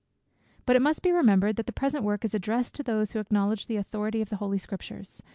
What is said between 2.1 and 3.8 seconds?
is addressed to those who acknowledge the